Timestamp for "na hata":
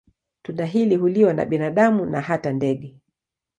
2.05-2.53